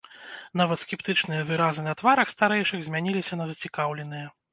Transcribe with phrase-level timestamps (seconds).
[0.59, 4.27] Нават скептычныя выразы на тварах старэйшых змяніліся на зацікаўленыя.